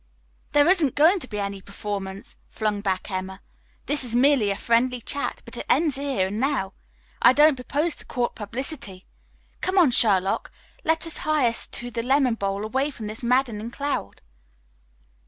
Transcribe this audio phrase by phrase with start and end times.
[0.53, 3.39] "There isn't going to be any performance," flung back Emma.
[3.85, 6.73] "This is merely a friendly chat, but it ends here and now.
[7.21, 9.05] I don't propose to court publicity.
[9.61, 10.49] Come on, Sherlock,
[10.83, 14.21] let us hie us to the lemonade bowl away from this madding crowd."